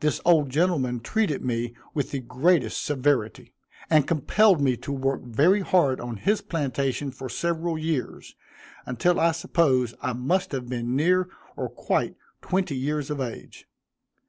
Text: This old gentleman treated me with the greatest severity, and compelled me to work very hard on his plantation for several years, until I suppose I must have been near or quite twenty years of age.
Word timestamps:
This 0.00 0.20
old 0.24 0.50
gentleman 0.50 0.98
treated 0.98 1.44
me 1.44 1.72
with 1.94 2.10
the 2.10 2.18
greatest 2.18 2.82
severity, 2.84 3.54
and 3.88 4.08
compelled 4.08 4.60
me 4.60 4.76
to 4.78 4.90
work 4.90 5.22
very 5.22 5.60
hard 5.60 6.00
on 6.00 6.16
his 6.16 6.40
plantation 6.40 7.12
for 7.12 7.28
several 7.28 7.78
years, 7.78 8.34
until 8.86 9.20
I 9.20 9.30
suppose 9.30 9.94
I 10.00 10.14
must 10.14 10.50
have 10.50 10.68
been 10.68 10.96
near 10.96 11.28
or 11.56 11.68
quite 11.68 12.16
twenty 12.40 12.74
years 12.76 13.08
of 13.08 13.20
age. 13.20 13.66